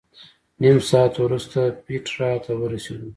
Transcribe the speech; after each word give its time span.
نیم 0.61 0.77
ساعت 0.89 1.13
وروسته 1.25 1.59
پېټرا 1.85 2.31
ته 2.45 2.51
ورسېدو. 2.61 3.09